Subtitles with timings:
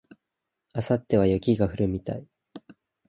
[0.73, 2.25] 明後日は雪が降るみたい